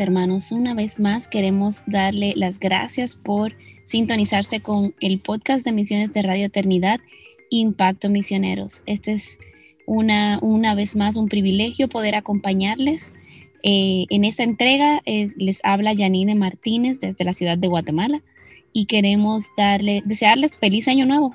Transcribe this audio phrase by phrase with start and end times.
[0.00, 3.54] Hermanos, una vez más queremos darle las gracias por
[3.84, 7.00] sintonizarse con el podcast de misiones de Radio Eternidad,
[7.50, 8.82] Impacto Misioneros.
[8.86, 9.38] Este es
[9.86, 13.12] una, una vez más un privilegio poder acompañarles.
[13.62, 18.22] Eh, en esta entrega les habla Janine Martínez desde la ciudad de Guatemala
[18.72, 21.34] y queremos darle, desearles feliz año nuevo.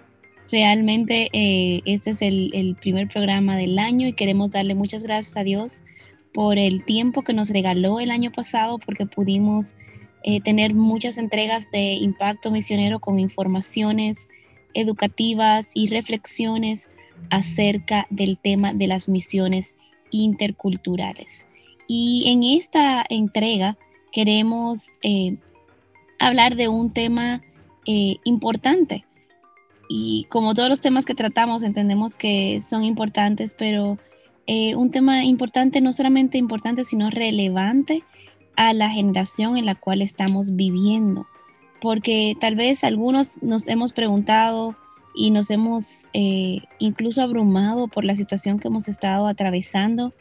[0.51, 5.43] Realmente eh, este es el primer programa del año y queremos darle muchas gracias a
[5.43, 5.81] Dios
[6.33, 9.75] por el tiempo que nos regaló el año pasado, porque pudimos
[10.23, 14.17] eh, tener muchas entregas de impacto misionero con informaciones
[14.73, 16.89] educativas y reflexiones
[17.29, 19.75] acerca del tema de las misiones
[20.11, 21.47] interculturales.
[21.87, 23.77] Y en esta entrega
[24.11, 25.37] queremos eh,
[26.19, 27.41] hablar de un tema
[27.85, 29.05] eh, importante.
[29.89, 33.97] Y como todos los temas que tratamos, entendemos que son importantes, pero
[34.47, 38.03] eh, un tema importante, no solamente importante, sino relevante
[38.55, 41.27] a la generación en la cual estamos viviendo.
[41.81, 44.75] Porque tal vez algunos nos hemos preguntado
[45.13, 50.13] y nos hemos eh, incluso abrumado por la situación que hemos estado atravesando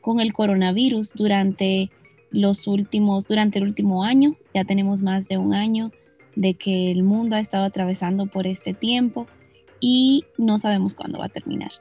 [0.00, 1.90] con el coronavirus durante
[2.30, 4.36] los últimos, durante el último año.
[4.54, 5.92] Ya tenemos más de un año
[6.34, 9.26] de que el mundo ha estado atravesando por este tiempo
[9.80, 11.72] y no sabemos cuándo va a terminar.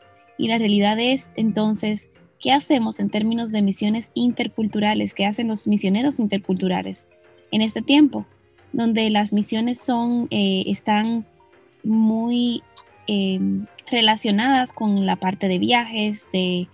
[0.42, 5.14] Y la realidad es entonces, ¿qué hacemos en términos de misiones interculturales?
[5.14, 7.08] ¿Qué hacen los misioneros interculturales
[7.52, 8.26] en este tiempo?
[8.74, 11.28] Donde las misiones son, eh, están
[11.84, 12.64] muy
[13.06, 16.68] em, relacionadas con la parte de viajes, de,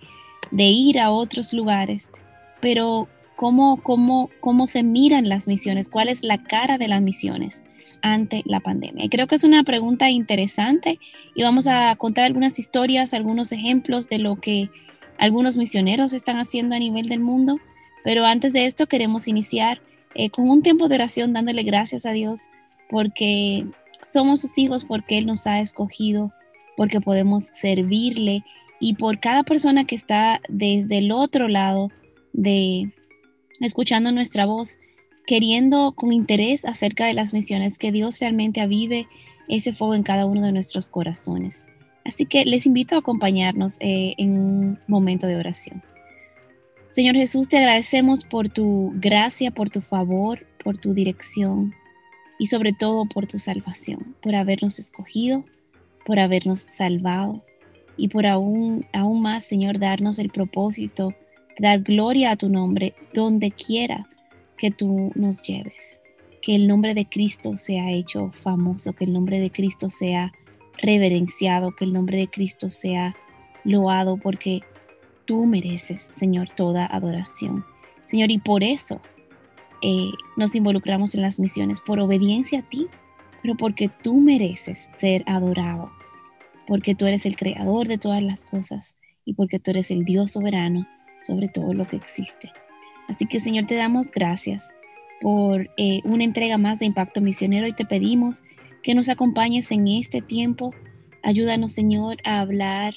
[0.50, 2.08] de ir a otros lugares,
[2.62, 3.06] pero
[3.36, 5.90] ¿cómo, cómo, cómo se miran las misiones?
[5.90, 7.60] ¿Cuál es la cara de las misiones?
[8.02, 9.04] Ante la pandemia?
[9.04, 10.98] Y creo que es una pregunta interesante
[11.34, 14.70] y vamos a contar algunas historias, algunos ejemplos de lo que
[15.18, 17.60] algunos misioneros están haciendo a nivel del mundo.
[18.04, 19.80] Pero antes de esto queremos iniciar
[20.14, 22.40] eh, con un tiempo de oración dándole gracias a Dios
[22.88, 23.66] porque
[24.00, 26.32] somos sus hijos, porque Él nos ha escogido,
[26.76, 28.44] porque podemos servirle
[28.80, 31.90] y por cada persona que está desde el otro lado
[32.32, 32.92] de
[33.60, 34.78] escuchando nuestra voz
[35.28, 39.06] queriendo con interés acerca de las misiones, que Dios realmente avive
[39.46, 41.62] ese fuego en cada uno de nuestros corazones.
[42.06, 45.82] Así que les invito a acompañarnos eh, en un momento de oración.
[46.88, 51.74] Señor Jesús, te agradecemos por tu gracia, por tu favor, por tu dirección
[52.38, 55.44] y sobre todo por tu salvación, por habernos escogido,
[56.06, 57.44] por habernos salvado
[57.98, 61.08] y por aún, aún más, Señor, darnos el propósito
[61.58, 64.06] de dar gloria a tu nombre donde quiera
[64.58, 66.00] que tú nos lleves.
[66.42, 70.32] Que el nombre de Cristo sea hecho famoso, que el nombre de Cristo sea
[70.76, 73.16] reverenciado, que el nombre de Cristo sea
[73.64, 74.60] loado, porque
[75.24, 77.64] tú mereces, Señor, toda adoración.
[78.04, 79.00] Señor, y por eso
[79.82, 82.86] eh, nos involucramos en las misiones, por obediencia a ti,
[83.42, 85.90] pero porque tú mereces ser adorado,
[86.66, 90.32] porque tú eres el creador de todas las cosas y porque tú eres el Dios
[90.32, 90.86] soberano
[91.20, 92.50] sobre todo lo que existe.
[93.08, 94.68] Así que Señor, te damos gracias
[95.20, 98.44] por eh, una entrega más de Impacto Misionero y te pedimos
[98.82, 100.72] que nos acompañes en este tiempo.
[101.22, 102.94] Ayúdanos, Señor, a hablar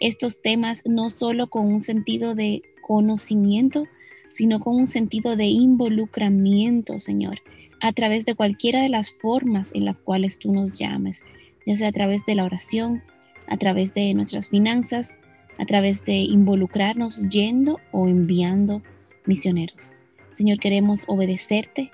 [0.00, 3.84] estos temas no solo con un sentido de conocimiento,
[4.30, 7.40] sino con un sentido de involucramiento, Señor,
[7.80, 11.24] a través de cualquiera de las formas en las cuales tú nos llames,
[11.66, 13.02] ya sea a través de la oración,
[13.46, 15.16] a través de nuestras finanzas,
[15.58, 18.82] a través de involucrarnos yendo o enviando
[19.26, 19.92] misioneros.
[20.32, 21.90] Señor, queremos obedecerte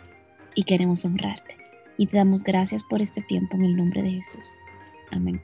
[0.54, 1.56] y queremos honrarte.
[1.98, 4.48] Y te damos gracias por este tiempo en el nombre de Jesús.
[5.10, 5.42] Amén.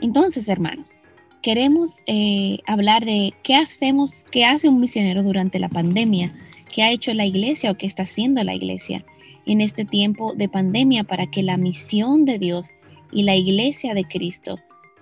[0.00, 1.02] Entonces, hermanos,
[1.42, 6.30] queremos eh, hablar de qué hacemos, qué hace un misionero durante la pandemia,
[6.72, 9.04] qué ha hecho la iglesia o qué está haciendo la iglesia
[9.46, 12.70] en este tiempo de pandemia para que la misión de Dios
[13.10, 14.54] y la iglesia de Cristo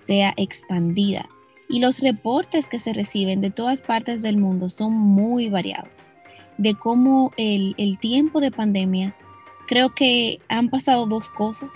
[0.07, 1.29] sea expandida
[1.71, 6.13] y los reportes que se reciben de todas partes del mundo son muy variados.
[6.57, 9.15] De cómo el, tiempo de pandemia,
[9.67, 11.69] creo que han pasado dos cosas.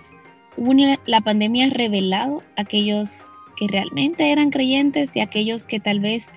[0.58, 3.26] Una, la pandemia ha revelado a aquellos
[3.56, 6.28] que realmente eran creyentes y aquellos que tal vez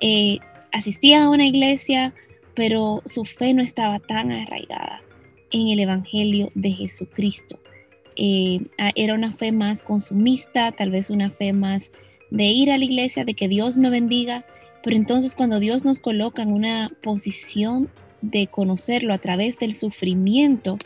[0.00, 0.38] eh,
[0.70, 2.14] asistían a una iglesia,
[2.54, 5.02] pero su fe no estaba tan arraigada.
[5.50, 7.60] en el Evangelio de Jesucristo.
[8.16, 8.58] Eh,
[8.94, 11.90] era una fe más consumista, tal vez una fe más
[12.32, 14.46] de ir a la iglesia, de que Dios me bendiga,
[14.82, 17.90] pero entonces cuando Dios nos coloca en una posición
[18.22, 20.78] de conocerlo a través del sufrimiento,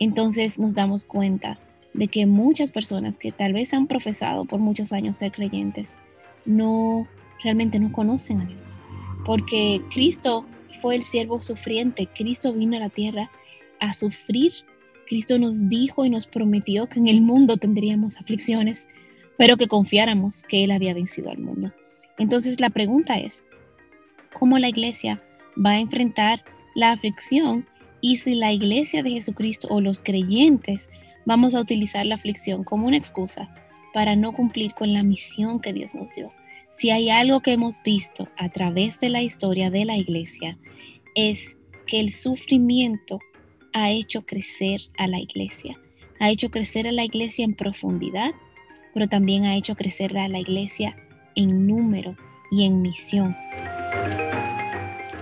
[0.00, 1.56] entonces nos damos cuenta
[1.94, 5.94] de que muchas personas que tal vez han profesado por muchos años ser creyentes,
[6.44, 7.06] no
[7.44, 8.80] realmente no conocen a Dios.
[9.24, 10.46] Porque Cristo
[10.80, 13.30] fue el siervo sufriente, Cristo vino a la tierra
[13.78, 14.52] a sufrir.
[15.06, 18.88] Cristo nos dijo y nos prometió que en el mundo tendríamos aflicciones,
[19.42, 21.72] pero que confiáramos que Él había vencido al mundo.
[22.16, 23.44] Entonces la pregunta es,
[24.32, 25.20] ¿cómo la iglesia
[25.58, 26.44] va a enfrentar
[26.76, 27.66] la aflicción
[28.00, 30.88] y si la iglesia de Jesucristo o los creyentes
[31.24, 33.52] vamos a utilizar la aflicción como una excusa
[33.92, 36.32] para no cumplir con la misión que Dios nos dio?
[36.76, 40.56] Si hay algo que hemos visto a través de la historia de la iglesia,
[41.16, 41.56] es
[41.88, 43.18] que el sufrimiento
[43.72, 45.80] ha hecho crecer a la iglesia.
[46.20, 48.30] Ha hecho crecer a la iglesia en profundidad,
[48.94, 50.96] pero también ha hecho crecer a la iglesia
[51.34, 52.16] en número
[52.50, 53.34] y en misión.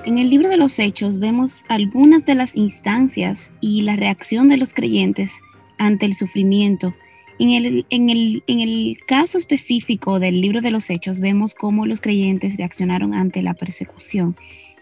[0.04, 4.56] En el libro de los Hechos vemos algunas de las instancias y la reacción de
[4.56, 5.32] los creyentes
[5.78, 6.94] ante el sufrimiento.
[7.38, 11.86] En el, en, el, en el, caso específico del libro de los Hechos vemos cómo
[11.86, 14.36] los creyentes reaccionaron ante la persecución.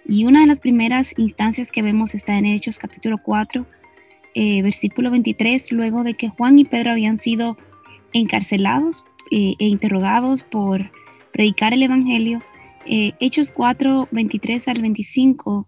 [0.06, 3.67] Y una de las primeras instancias que vemos está en Hechos capítulo 4,
[4.35, 7.56] eh, versículo 23, luego de que Juan y Pedro habían sido
[8.12, 10.90] encarcelados eh, e interrogados por
[11.32, 12.43] predicar el Evangelio.
[12.87, 15.66] Eh, Hechos 4, 23 al 25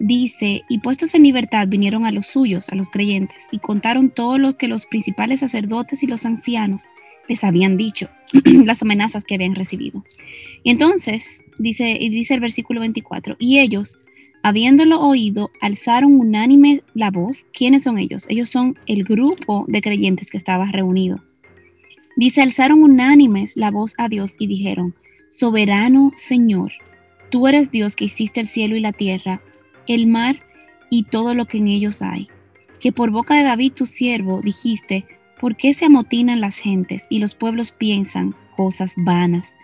[0.00, 4.38] dice, y puestos en libertad vinieron a los suyos, a los creyentes, y contaron todo
[4.38, 6.84] lo que los principales sacerdotes y los ancianos
[7.28, 8.08] les habían dicho,
[8.64, 10.04] las amenazas que habían recibido.
[10.62, 13.98] Y entonces, dice, y dice el versículo 24, y ellos,
[14.42, 17.46] habiéndolo oído, alzaron unánime la voz.
[17.52, 18.26] ¿Quiénes son ellos?
[18.28, 21.27] Ellos son el grupo de creyentes que estaba reunido.
[22.18, 24.92] Dice, alzaron unánimes la voz a Dios y dijeron,
[25.30, 26.72] Soberano Señor,
[27.30, 29.40] tú eres Dios que hiciste el cielo y la tierra,
[29.86, 30.40] el mar
[30.90, 32.26] y todo lo que en ellos hay.
[32.80, 35.04] Que por boca de David tu siervo dijiste,
[35.40, 39.54] ¿por qué se amotinan las gentes y los pueblos piensan cosas vanas?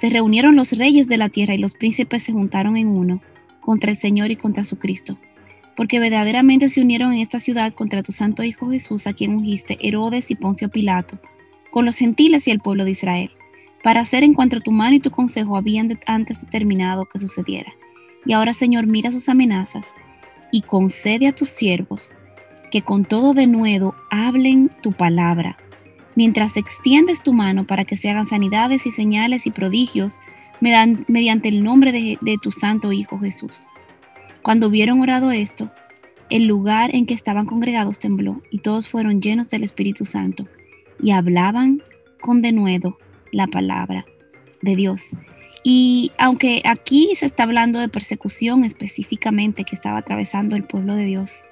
[0.00, 3.20] Se reunieron los reyes de la tierra y los príncipes se juntaron en uno
[3.60, 5.18] contra el Señor y contra su Cristo.
[5.76, 9.76] Porque verdaderamente se unieron en esta ciudad contra tu santo Hijo Jesús, a quien ungiste
[9.82, 11.18] Herodes y Poncio Pilato
[11.70, 13.30] con los gentiles y el pueblo de Israel,
[13.82, 17.72] para hacer en cuanto tu mano y tu consejo habían antes determinado que sucediera.
[18.26, 19.92] Y ahora, Señor, mira sus amenazas
[20.52, 22.12] y concede a tus siervos
[22.70, 25.56] que con todo denuedo hablen tu palabra,
[26.14, 30.18] mientras extiendes tu mano para que se hagan sanidades y señales y prodigios
[30.60, 33.68] mediante el nombre de, de tu santo Hijo Jesús.
[34.42, 35.70] Cuando hubieron orado esto,
[36.28, 40.46] el lugar en que estaban congregados tembló y todos fueron llenos del Espíritu Santo
[41.02, 41.82] y hablaban
[42.20, 42.98] con denuedo
[43.32, 44.04] la palabra
[44.62, 45.10] de Dios.
[45.62, 51.04] Y aunque aquí se está hablando de persecución específicamente que estaba atravesando el pueblo de
[51.04, 51.42] Dios,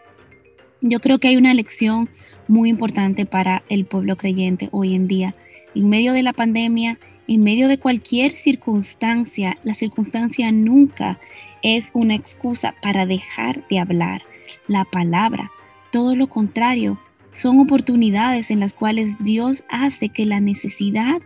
[0.81, 2.09] yo creo que hay una lección
[2.47, 5.35] muy importante para el pueblo creyente hoy en día.
[5.75, 11.19] En medio de la pandemia, en medio de cualquier circunstancia, la circunstancia nunca
[11.62, 14.23] es una excusa para dejar de hablar
[14.67, 15.50] la palabra.
[15.93, 16.99] Todo lo contrario,
[17.30, 21.20] son oportunidades en las cuales Dios hace que la necesidad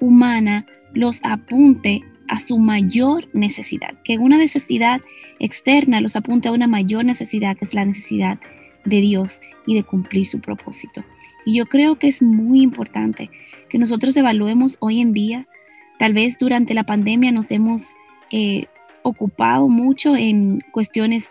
[0.00, 5.00] humana los apunte a su mayor necesidad, que una necesidad
[5.38, 8.38] externa los apunte a una mayor necesidad, que es la necesidad
[8.84, 11.04] de Dios y de cumplir su propósito.
[11.44, 13.30] Y yo creo que es muy importante
[13.68, 15.46] que nosotros evaluemos hoy en día,
[15.98, 17.94] tal vez durante la pandemia nos hemos
[18.30, 18.66] eh,
[19.02, 21.30] ocupado mucho en cuestiones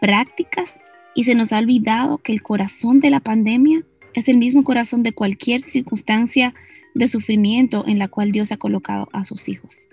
[0.00, 0.78] prácticas
[1.20, 3.82] y se nos ha olvidado que el corazón de la pandemia
[4.14, 6.54] es el mismo corazón de cualquier circunstancia
[6.94, 9.86] de sufrimiento en la cual Dios ha colocado a sus hijos.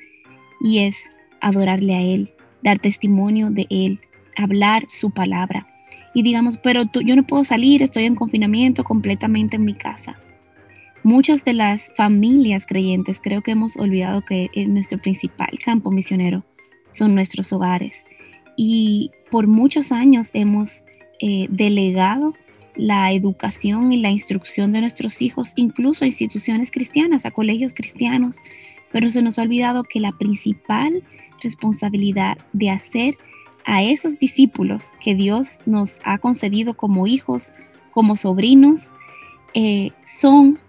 [0.62, 0.96] Y es
[1.42, 2.32] adorarle a Él,
[2.64, 4.00] dar testimonio de Él,
[4.38, 5.68] hablar su palabra.
[6.14, 10.16] Y digamos, pero yo no puedo salir, estoy en confinamiento completamente en mi casa.
[11.04, 16.46] Muchas de las familias creyentes creo que hemos olvidado que nuestro principal campo misionero
[16.92, 18.06] son nuestros hogares.
[18.56, 20.84] Y por muchos años hemos
[21.20, 22.34] eh, delegado
[22.76, 28.38] la educación y la instrucción de nuestros hijos, incluso a instituciones cristianas, a colegios cristianos,
[28.92, 31.04] pero se nos ha olvidado que la principal
[31.42, 33.18] responsabilidad de hacer
[33.66, 37.52] a esos discípulos que Dios nos ha concedido como hijos,
[37.92, 38.88] como sobrinos,
[39.54, 40.60] eh, son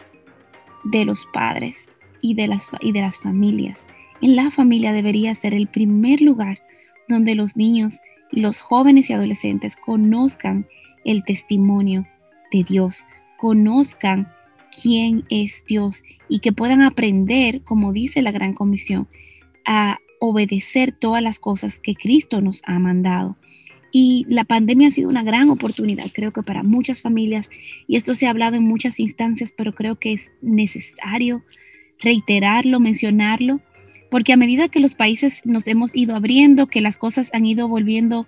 [0.84, 1.88] de los padres
[2.20, 3.84] y de, las, y de las familias.
[4.20, 6.58] En la familia debería ser el primer lugar
[7.08, 8.00] donde los niños
[8.30, 10.66] los jóvenes y adolescentes conozcan
[11.04, 12.06] el testimonio
[12.52, 13.04] de Dios,
[13.37, 14.28] conozcan
[14.70, 19.08] quién es Dios y que puedan aprender, como dice la Gran Comisión,
[19.64, 23.37] a obedecer todas las cosas que Cristo nos ha mandado.
[23.90, 27.49] Y la pandemia ha sido una gran oportunidad, creo que para muchas familias,
[27.87, 31.42] y esto se ha hablado en muchas instancias, pero creo que es necesario
[31.99, 33.61] reiterarlo, mencionarlo,
[34.10, 37.68] porque a medida que los países nos hemos ido abriendo, que las cosas han ido
[37.68, 38.26] volviendo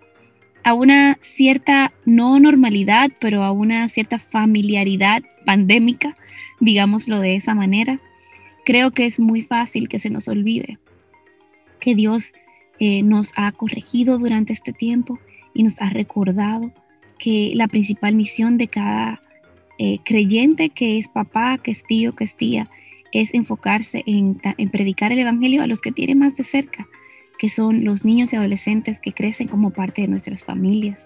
[0.62, 6.16] a una cierta, no normalidad, pero a una cierta familiaridad pandémica,
[6.60, 7.98] digámoslo de esa manera,
[8.64, 10.78] creo que es muy fácil que se nos olvide
[11.80, 12.32] que Dios
[12.78, 15.18] eh, nos ha corregido durante este tiempo
[15.54, 16.70] y nos ha recordado
[17.18, 19.20] que la principal misión de cada
[19.78, 22.68] eh, creyente que es papá, que es tío, que es tía,
[23.12, 24.40] es enfocarse en,
[24.70, 26.88] predicar el Evangelio a los que tienen más de cerca,
[27.38, 30.98] que son los niños y adolescentes que crecen como parte de nuestras familias.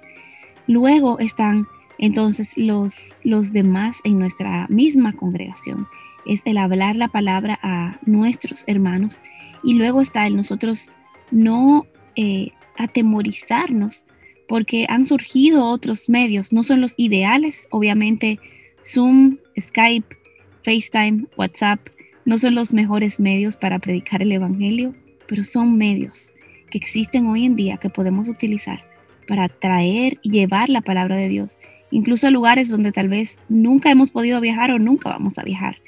[0.66, 1.66] Luego están
[1.98, 5.86] entonces los, los demás en nuestra misma congregación.
[6.26, 9.22] Es el hablar la palabra a nuestros hermanos
[9.62, 10.90] y luego está el nosotros
[11.30, 14.04] no eh, atemorizarnos
[14.48, 18.38] porque han surgido otros medios, no son los ideales, obviamente
[18.84, 20.16] Zoom, Skype,
[20.64, 21.80] FaceTime, WhatsApp,
[22.24, 24.94] no son los mejores medios para predicar el Evangelio,
[25.28, 26.32] pero son medios
[26.70, 28.84] que existen hoy en día que podemos utilizar
[29.28, 31.56] para traer y llevar la palabra de Dios,
[31.90, 35.78] incluso a lugares donde tal vez nunca hemos podido viajar o nunca vamos a viajar.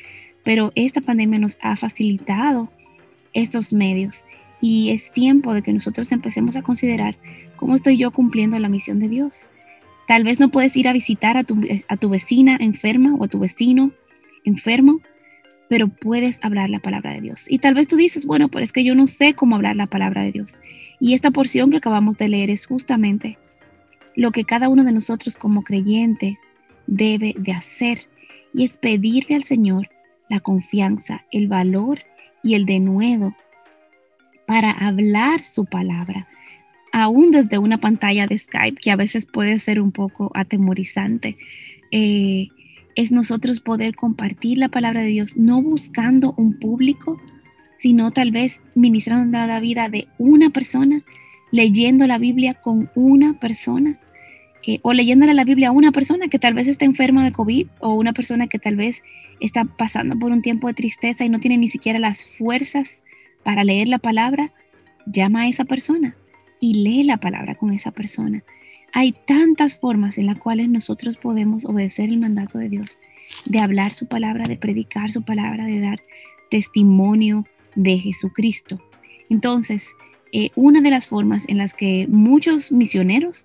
[0.45, 2.71] Pero esta pandemia nos ha facilitado
[3.33, 4.25] esos medios
[4.61, 7.17] y es tiempo de que nosotros empecemos a considerar
[7.57, 9.51] cómo estoy yo cumpliendo la misión de Dios.
[10.07, 13.29] Tal vez no puedes ir a visitar a tu, a tu vecina enferma o a
[13.29, 13.91] tu vecino
[14.45, 15.01] enfermo,
[15.69, 17.47] pero puedes hablar la palabra de Dios.
[17.49, 19.87] Y tal vez tú dices, bueno, pero es que yo no sé cómo hablar la
[19.87, 20.61] palabra de Dios.
[21.01, 23.39] Y esta porción que acabamos de leer es justamente
[24.15, 26.39] lo que cada uno de nosotros como creyente
[26.87, 28.01] debe de hacer.
[28.55, 29.89] Y es pedirle al Señor
[30.29, 32.01] la confianza, el valor
[32.43, 33.35] y el denuedo
[34.47, 36.29] para hablar su palabra,
[36.93, 41.37] aún desde una pantalla de Skype, que a veces puede ser un poco atemorizante.
[41.91, 42.49] Eh,
[42.97, 47.21] es nosotros poder compartir la palabra de Dios, no buscando un público,
[47.79, 51.03] sino tal vez ministrando la vida de una persona,
[51.53, 53.99] leyendo la Biblia con una persona,
[54.67, 57.67] eh, o leyéndole la Biblia a una persona que tal vez está enferma de COVID,
[57.81, 59.03] o una persona que tal vez
[59.41, 62.95] está pasando por un tiempo de tristeza y no tiene ni siquiera las fuerzas
[63.45, 64.53] para leer la palabra,
[65.05, 66.17] llama a esa persona
[66.61, 68.43] y lee la palabra con esa persona.
[68.97, 72.97] Hay tantas formas en las cuales nosotros podemos obedecer el mandato de Dios,
[73.45, 76.01] de hablar su palabra, de predicar su palabra, de dar
[76.51, 78.81] testimonio de Jesucristo.
[79.29, 79.95] Entonces,
[80.33, 83.45] eh, una de las formas en las que muchos misioneros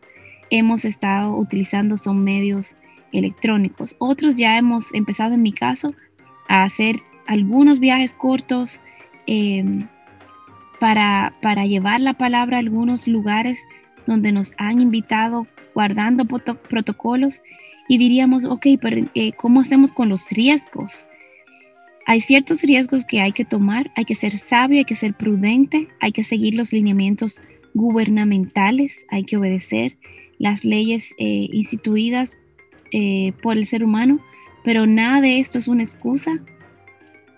[0.51, 2.77] hemos estado utilizando son medios
[3.11, 3.97] electrónicos.
[3.97, 5.93] Otros ya hemos empezado, en mi caso,
[6.47, 6.95] a hacer
[7.27, 8.81] algunos viajes cortos
[9.27, 9.85] em,
[10.79, 13.59] para, para llevar la palabra a algunos lugares
[14.07, 17.41] donde nos han invitado guardando protocolos
[17.87, 21.07] y diríamos, ok, pero eh, ¿cómo hacemos con los riesgos?
[22.07, 25.87] Hay ciertos riesgos que hay que tomar, hay que ser sabio, hay que ser prudente,
[25.99, 27.41] hay que seguir los lineamientos
[27.73, 29.97] gubernamentales, hay que obedecer
[30.39, 32.35] las leyes eh, instituidas
[32.91, 34.19] eh, por el ser humano,
[34.63, 36.39] pero nada de esto es una excusa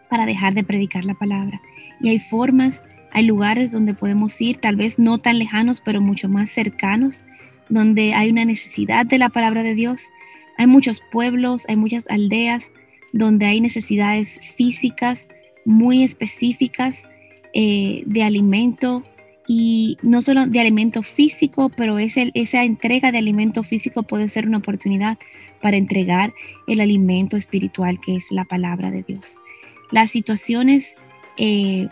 [0.09, 1.61] para dejar de predicar la palabra.
[1.99, 2.81] Y hay formas
[3.13, 7.21] hay lugares donde podemos ir, tal vez no tan lejanos, pero mucho más cercanos,
[7.69, 10.01] donde hay una necesidad de la palabra de Dios.
[10.57, 12.71] Hay muchos pueblos, hay muchas aldeas
[13.11, 15.27] donde hay necesidades físicas
[15.65, 17.03] muy específicas
[17.53, 19.03] eh, de alimento
[19.47, 24.57] y no solo de alimento físico, pero esa entrega de alimento físico puede ser una
[24.57, 25.19] oportunidad
[25.61, 26.33] para entregar
[26.67, 29.39] el alimento espiritual que es la palabra de Dios.
[29.91, 30.95] Las situaciones
[31.37, 31.87] eh,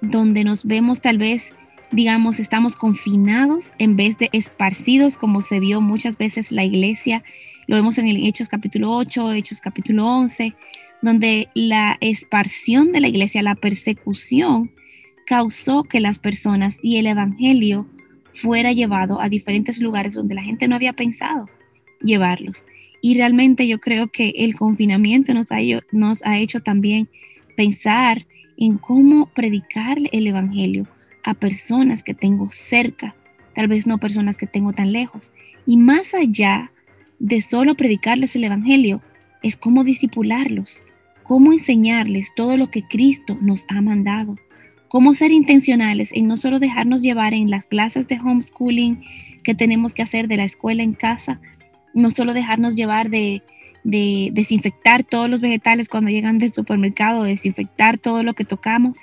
[0.00, 1.50] donde nos vemos tal vez,
[1.90, 7.22] digamos, estamos confinados en vez de esparcidos como se vio muchas veces la iglesia.
[7.66, 10.54] Lo vemos en el Hechos capítulo 8, Hechos capítulo 11,
[11.02, 14.70] donde la esparción de la iglesia, la persecución,
[15.26, 17.86] causó que las personas y el Evangelio
[18.34, 21.48] fuera llevado a diferentes lugares donde la gente no había pensado
[22.02, 22.64] llevarlos.
[23.00, 25.58] Y realmente yo creo que el confinamiento nos ha,
[25.92, 27.08] nos ha hecho también
[27.56, 28.26] pensar
[28.56, 30.86] en cómo predicar el Evangelio
[31.24, 33.14] a personas que tengo cerca,
[33.54, 35.30] tal vez no personas que tengo tan lejos.
[35.66, 36.70] Y más allá
[37.18, 39.02] de solo predicarles el Evangelio,
[39.42, 40.82] es cómo disipularlos,
[41.22, 44.36] cómo enseñarles todo lo que Cristo nos ha mandado,
[44.88, 49.02] cómo ser intencionales en no solo dejarnos llevar en las clases de homeschooling
[49.42, 51.40] que tenemos que hacer de la escuela en casa,
[51.94, 53.42] no solo dejarnos llevar de,
[53.86, 58.98] de desinfectar todos los vegetales cuando llegan del supermercado, desinfectar todo lo que tocamos,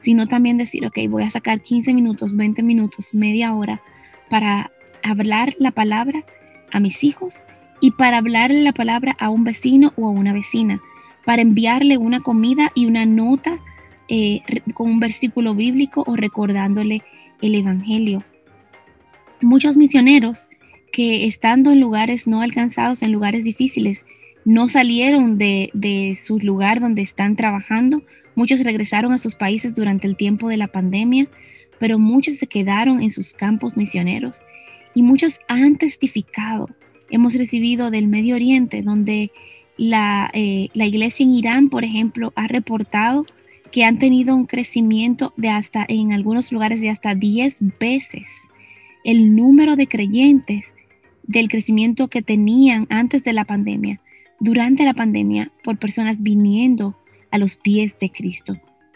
[0.00, 3.80] sino también decir, ok, voy a sacar 15 minutos, 20 minutos, media hora
[4.28, 4.72] para
[5.04, 6.24] hablar la palabra
[6.72, 7.44] a mis hijos
[7.80, 10.80] y para hablarle la palabra a un vecino o a una vecina,
[11.24, 13.60] para enviarle una comida y una nota
[14.08, 14.42] eh,
[14.74, 17.02] con un versículo bíblico o recordándole
[17.40, 18.24] el Evangelio.
[19.40, 20.48] Muchos misioneros
[20.92, 24.04] que estando en lugares no alcanzados, en lugares difíciles,
[24.44, 28.02] no salieron de, de su lugar donde están trabajando.
[28.34, 31.28] Muchos regresaron a sus países durante el tiempo de la pandemia,
[31.78, 34.42] pero muchos se quedaron en sus campos misioneros.
[34.94, 36.68] Y muchos han testificado.
[37.10, 39.32] Hemos recibido del Medio Oriente, donde
[39.76, 43.26] la, eh, la iglesia en Irán, por ejemplo, ha reportado
[43.72, 48.30] que han tenido un crecimiento de hasta, en algunos lugares, de hasta 10 veces
[49.04, 50.74] el número de creyentes
[51.24, 54.00] del crecimiento que tenían antes de la pandemia,
[54.44, 56.94] durante la pandemia, por personas viniendo
[57.30, 58.52] a los pies de Cristo.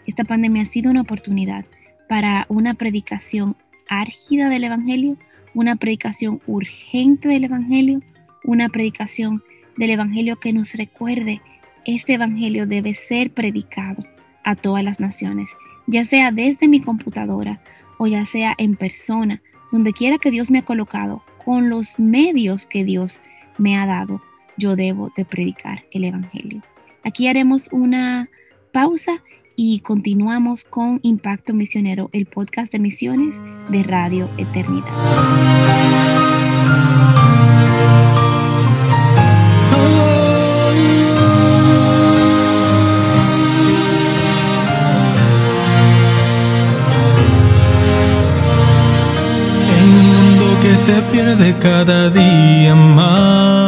[0.06, 1.64] Esta pandemia ha sido una oportunidad
[2.06, 3.56] para una predicación
[3.88, 5.16] árgida del Evangelio,
[5.54, 8.00] una predicación urgente del Evangelio,
[8.44, 9.42] una predicación
[9.78, 11.40] del Evangelio que nos recuerde,
[11.86, 14.04] este Evangelio debe ser predicado
[14.44, 17.58] a todas las naciones, ya sea desde mi computadora
[17.96, 19.40] o ya sea en persona,
[19.72, 23.22] donde quiera que Dios me ha colocado, con los medios que Dios
[23.56, 24.20] me ha dado,
[24.58, 26.62] yo debo de predicar el Evangelio.
[27.04, 28.28] Aquí haremos una
[28.72, 29.22] pausa
[29.56, 33.34] y continuamos con Impacto Misionero, el podcast de misiones
[33.70, 34.92] de Radio Eternidad.
[49.88, 53.67] Mundo que se pierde cada día más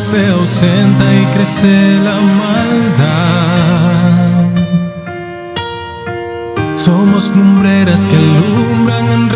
[0.00, 3.18] se ausenta y crece la maldad.
[6.76, 9.27] Somos lumbreras que alumbran alrededor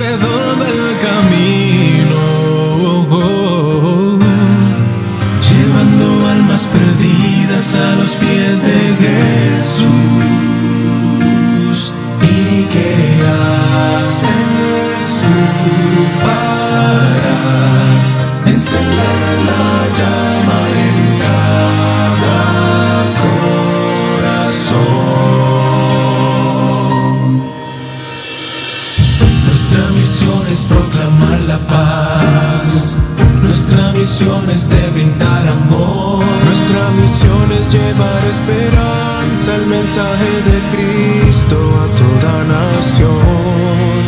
[37.01, 44.03] misión es llevar esperanza, el mensaje de Cristo a toda nación.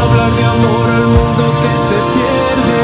[0.00, 2.82] Hablar de amor al mundo que se pierde,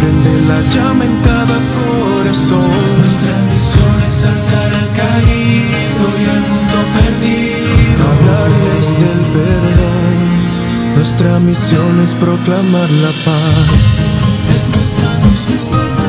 [0.00, 2.70] prende la llama en cada corazón.
[3.00, 8.02] Nuestra misión es alzar al caído y al mundo perdido.
[8.12, 10.14] Hablarles del perdón.
[10.96, 13.94] Nuestra misión es proclamar la paz.
[14.22, 14.34] Pon
[15.12, 16.03] en mi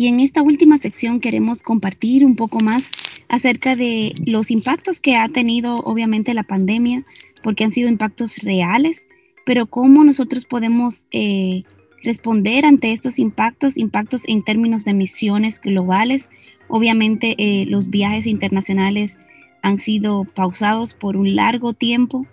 [0.00, 2.88] Y en esta última sección queremos compartir un poco más
[3.28, 7.04] acerca de los impactos que ha tenido obviamente la pandemia,
[7.42, 9.04] porque han sido impactos reales,
[9.44, 11.64] pero cómo nosotros podemos eh,
[12.02, 16.30] responder ante estos impactos, impactos en términos de misiones globales.
[16.68, 19.18] Obviamente eh, los viajes internacionales
[19.60, 22.24] han sido pausados por un largo tiempo.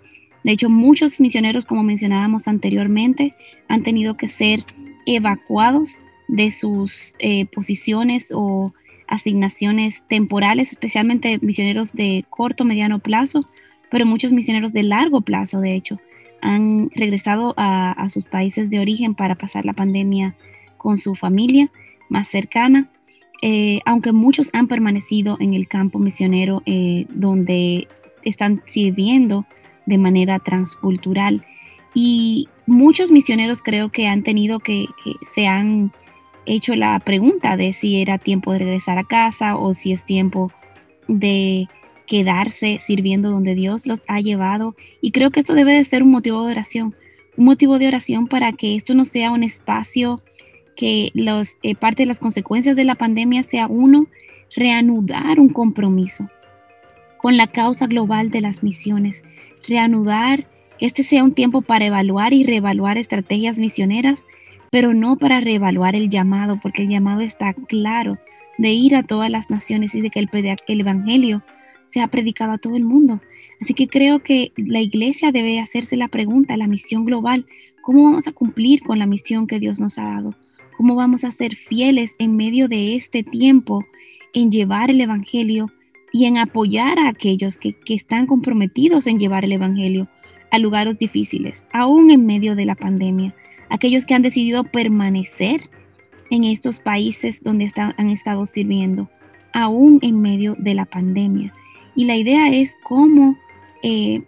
[0.42, 3.34] De hecho, muchos misioneros, como mencionábamos anteriormente,
[3.68, 4.64] han tenido que ser
[5.04, 8.72] evacuados de sus eh, posiciones o
[9.08, 13.48] asignaciones temporales, especialmente misioneros de corto, mediano plazo,
[13.90, 15.98] pero muchos misioneros de largo plazo, de hecho,
[16.40, 20.36] han regresado a, sus países de origen para pasar la pandemia
[20.76, 21.70] con su familia
[22.08, 22.88] más cercana,
[23.42, 27.88] eh, aunque muchos han permanecido en el campo misionero eh, donde
[28.22, 29.46] están sirviendo
[29.86, 31.44] de manera transcultural.
[31.94, 35.92] Y muchos misioneros creo que han tenido que, que se han
[36.48, 40.52] hecho la pregunta de si era tiempo de regresar a casa o si es tiempo
[41.06, 41.68] de
[42.06, 44.74] quedarse sirviendo donde Dios los ha llevado.
[45.00, 46.94] Y creo que esto debe de ser un motivo de oración,
[47.36, 50.22] un motivo de oración para que esto no sea un espacio
[50.76, 54.06] que los, eh, parte de las consecuencias de la pandemia sea uno,
[54.54, 56.28] reanudar un compromiso
[57.18, 59.22] con la causa global de las misiones,
[59.66, 60.46] reanudar,
[60.78, 64.24] este sea un tiempo para evaluar y reevaluar estrategias misioneras,
[64.70, 68.18] pero no para reevaluar el llamado, porque el llamado está claro
[68.58, 70.28] de ir a todas las naciones y de que el,
[70.66, 71.42] el Evangelio
[71.90, 73.20] se ha predicado a todo el mundo.
[73.60, 77.46] Así que creo que la iglesia debe hacerse la pregunta, la misión global,
[77.82, 80.34] ¿cómo vamos a cumplir con la misión que Dios nos ha dado?
[80.76, 83.84] ¿Cómo vamos a ser fieles en medio de este tiempo
[84.32, 85.66] en llevar el Evangelio
[86.12, 90.08] y en apoyar a aquellos que, que están comprometidos en llevar el Evangelio
[90.50, 93.34] a lugares difíciles, aún en medio de la pandemia?
[93.70, 95.68] Aquellos que han decidido permanecer
[96.30, 99.08] en estos países donde están, han estado sirviendo,
[99.52, 101.52] aún en medio de la pandemia.
[101.94, 103.36] Y la idea es cómo
[103.82, 104.22] eh,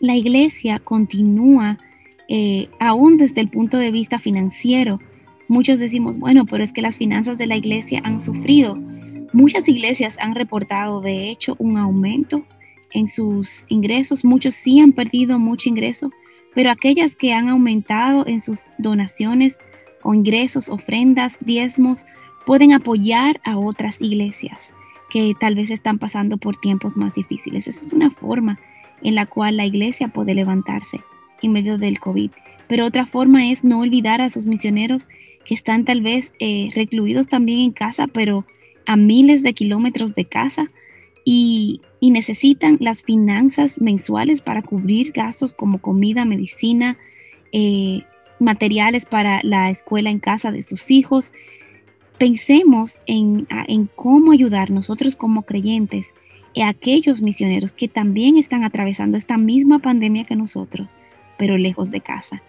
[0.00, 1.78] la iglesia continúa,
[2.28, 4.98] eh, aún desde el punto de vista financiero.
[5.48, 8.74] Muchos decimos, bueno, pero es que las finanzas de la iglesia han sufrido.
[9.32, 12.44] Muchas iglesias han reportado, de hecho, un aumento
[12.92, 14.24] en sus ingresos.
[14.24, 16.10] Muchos sí han perdido mucho ingreso,
[16.56, 19.58] pero aquellas que han aumentado en sus donaciones
[20.02, 22.06] o ingresos, ofrendas, diezmos,
[22.46, 24.72] pueden apoyar a otras iglesias
[25.10, 27.68] que tal vez están pasando por tiempos más difíciles.
[27.68, 28.58] Esa es una forma
[29.02, 31.00] en la cual la iglesia puede levantarse
[31.42, 32.30] en medio del COVID.
[32.68, 35.10] Pero otra forma es no olvidar a sus misioneros
[35.44, 38.46] que están tal vez eh, recluidos también en casa, pero
[38.86, 40.70] a miles de kilómetros de casa
[41.28, 46.96] y, necesitan las finanzas mensuales para cubrir gastos como comida, medicina,
[47.50, 48.02] eh,
[48.38, 51.32] materiales para la escuela en casa de sus hijos,
[52.16, 53.48] pensemos en,
[53.96, 56.06] cómo ayudar nosotros como creyentes
[56.56, 60.94] a aquellos misioneros que también están atravesando esta misma pandemia que nosotros,
[61.38, 62.40] pero lejos de casa.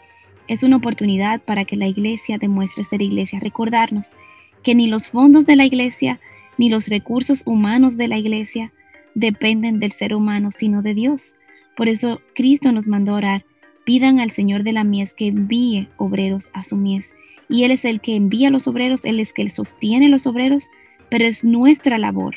[0.47, 4.13] Es una oportunidad para que la iglesia demuestre ser iglesia, recordarnos
[4.61, 6.19] que ni los fondos de la iglesia
[6.57, 8.71] ni los recursos humanos de la iglesia
[9.15, 11.33] dependen del ser humano, sino de Dios.
[11.75, 13.45] Por eso Cristo nos mandó orar,
[13.85, 17.09] pidan al Señor de la mies que envíe obreros a su mies
[17.49, 20.27] y Él es el que envía a los obreros, Él es el que sostiene los
[20.27, 20.69] obreros,
[21.09, 22.35] pero es nuestra labor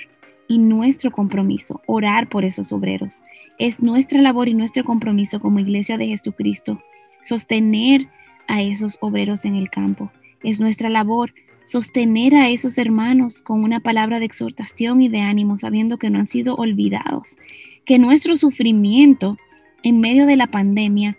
[0.48, 3.22] y nuestro compromiso orar por esos obreros.
[3.58, 6.80] Es nuestra labor y nuestro compromiso como iglesia de Jesucristo
[7.20, 8.08] sostener
[8.48, 10.10] a esos obreros en el campo.
[10.42, 11.34] Es nuestra labor
[11.70, 16.18] sostener a esos hermanos con una palabra de exhortación y de ánimo, sabiendo que no
[16.18, 17.36] han sido olvidados,
[17.84, 19.36] que nuestro sufrimiento
[19.84, 21.16] en medio de la pandemia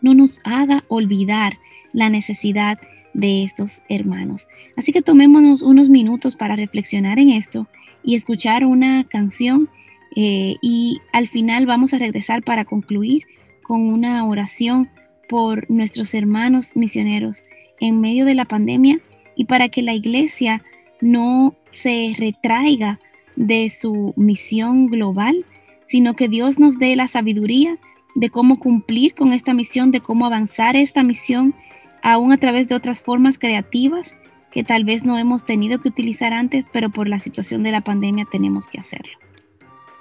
[0.00, 1.58] no nos haga olvidar
[1.92, 2.78] la necesidad
[3.14, 4.46] de estos hermanos.
[4.76, 7.66] Así que tomémonos unos minutos para reflexionar en esto
[8.04, 9.68] y escuchar una canción
[10.14, 13.24] eh, y al final vamos a regresar para concluir
[13.64, 14.88] con una oración
[15.28, 17.42] por nuestros hermanos misioneros
[17.80, 19.00] en medio de la pandemia
[19.36, 20.62] y para que la iglesia
[21.00, 23.00] no se retraiga
[23.36, 25.44] de su misión global,
[25.88, 27.78] sino que Dios nos dé la sabiduría
[28.14, 31.54] de cómo cumplir con esta misión, de cómo avanzar esta misión
[32.02, 34.16] aún a través de otras formas creativas
[34.52, 37.80] que tal vez no hemos tenido que utilizar antes, pero por la situación de la
[37.80, 39.12] pandemia tenemos que hacerlo.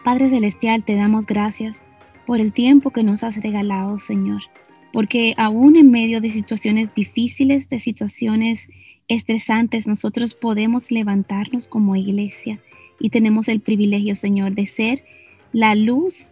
[0.04, 1.82] Padre Celestial, te damos gracias
[2.28, 4.44] por el tiempo que nos has regalado, Señor,
[4.92, 8.68] porque aún en medio de situaciones difíciles, de situaciones
[9.08, 12.60] estresantes, nosotros podemos levantarnos como iglesia
[13.00, 15.04] y tenemos el privilegio, Señor, de ser
[15.52, 16.28] la luz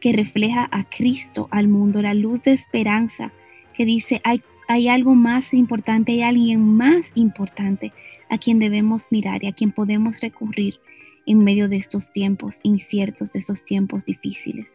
[0.00, 3.32] que refleja a Cristo al mundo, la luz de esperanza
[3.74, 7.92] que dice, hay hay algo más importante, hay alguien más importante
[8.28, 10.78] a quien debemos mirar y a quien podemos recurrir
[11.26, 14.66] en medio de estos tiempos inciertos, de estos tiempos difíciles.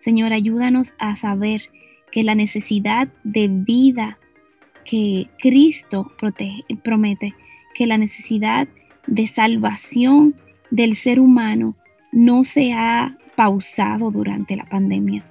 [0.00, 1.62] Señor, ayúdanos a saber
[2.10, 4.18] que la necesidad de vida
[4.88, 6.12] que Cristo
[6.82, 7.34] promete,
[7.74, 8.68] que la necesidad
[9.06, 10.34] de salvación
[10.70, 11.76] del ser humano
[12.12, 15.24] no se ha pausado durante la pandemia.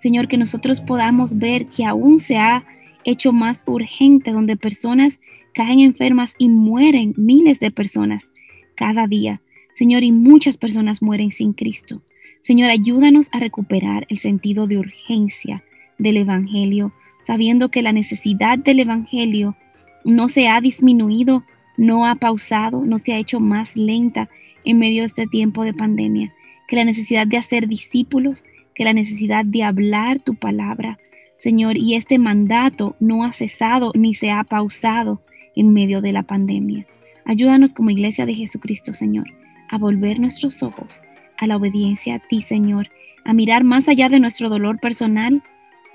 [0.00, 2.64] Señor, que nosotros podamos ver que aún se ha
[3.04, 5.18] hecho más urgente, donde personas
[5.54, 8.28] caen enfermas y mueren miles de personas
[8.74, 9.40] cada día.
[9.74, 12.02] Señor, y muchas personas mueren sin Cristo.
[12.40, 15.64] Señor, ayúdanos a recuperar el sentido de urgencia
[15.98, 16.92] del Evangelio,
[17.26, 19.56] sabiendo que la necesidad del Evangelio
[20.04, 21.44] no se ha disminuido,
[21.76, 24.28] no ha pausado, no se ha hecho más lenta
[24.64, 26.32] en medio de este tiempo de pandemia,
[26.68, 30.98] que la necesidad de hacer discípulos, que la necesidad de hablar tu palabra,
[31.38, 35.22] Señor, y este mandato no ha cesado ni se ha pausado
[35.56, 36.86] en medio de la pandemia.
[37.24, 39.26] Ayúdanos como iglesia de Jesucristo, Señor,
[39.70, 41.02] a volver nuestros ojos
[41.38, 42.88] a la obediencia a ti, Señor,
[43.24, 45.42] a mirar más allá de nuestro dolor personal,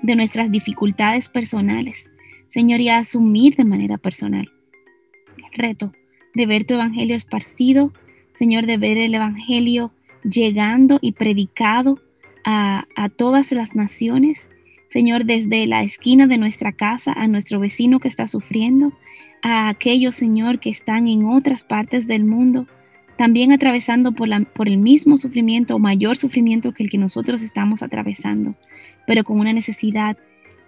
[0.02, 2.10] de nuestras dificultades personales,
[2.48, 4.50] Señor, y asumir de manera personal.
[5.36, 5.92] El reto
[6.34, 7.92] de ver tu evangelio esparcido,
[8.34, 11.98] Señor, de ver el evangelio llegando y predicado
[12.44, 14.46] a, a todas las naciones,
[14.90, 18.92] Señor, desde la esquina de nuestra casa a nuestro vecino que está sufriendo,
[19.42, 22.66] a aquellos, Señor, que están en otras partes del mundo,
[23.20, 27.42] también atravesando por, la, por el mismo sufrimiento o mayor sufrimiento que el que nosotros
[27.42, 28.54] estamos atravesando,
[29.06, 30.16] pero con una necesidad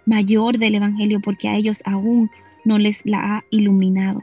[0.05, 2.29] mayor del Evangelio porque a ellos aún
[2.63, 4.21] no les la ha iluminado.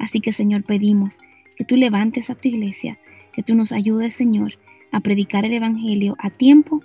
[0.00, 1.20] Así que, Señor, pedimos
[1.56, 2.98] que tú levantes a tu iglesia,
[3.32, 4.54] que tú nos ayudes, Señor,
[4.90, 6.82] a predicar el Evangelio a tiempo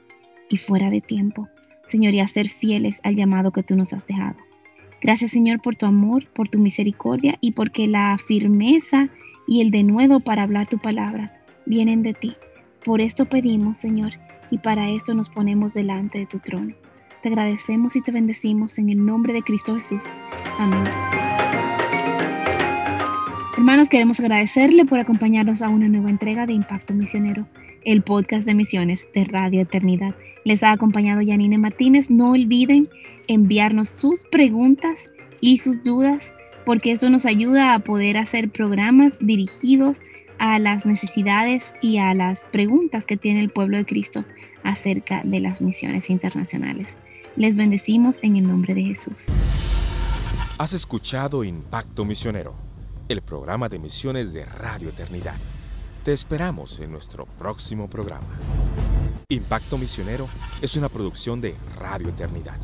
[0.48, 1.50] y fuera de tiempo.
[1.88, 4.38] Señor, y a ser fieles al llamado que tú nos has dejado.
[5.02, 9.10] Gracias, Señor, por tu amor, por tu misericordia y porque la firmeza
[9.48, 11.34] y el denuedo para hablar tu palabra
[11.66, 12.36] vienen de ti.
[12.84, 14.14] Por esto pedimos, Señor,
[14.52, 16.74] y para esto nos ponemos delante de tu trono.
[17.22, 20.04] Te agradecemos y te bendecimos en el nombre de Cristo Jesús.
[20.60, 20.84] Amén.
[23.58, 27.48] Hermanos, queremos agradecerle por acompañarnos a una nueva entrega de Impacto Misionero,
[27.86, 30.14] el podcast de misiones de Radio Eternidad.
[30.44, 32.10] Les ha acompañado Yanine Martínez.
[32.12, 32.90] No olviden
[33.28, 36.34] enviarnos sus preguntas y sus dudas
[36.66, 39.98] porque esto nos ayuda a poder hacer programas dirigidos
[40.40, 44.26] a las necesidades y a las preguntas que tiene el pueblo de Cristo
[44.64, 46.96] acerca de las misiones internacionales.
[47.36, 49.26] Les bendecimos en el nombre de Jesús.
[50.58, 52.54] Has escuchado Impacto Misionero,
[53.10, 55.36] el programa de misiones de Radio Eternidad.
[56.04, 58.28] Te esperamos en nuestro próximo programa.
[59.30, 60.28] Impacto Misionero
[60.62, 62.58] es una producción de Radio Eternidad.